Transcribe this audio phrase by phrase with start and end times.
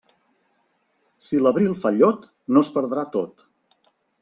[1.25, 3.49] Si l'abril fa llot, no es perdrà tot.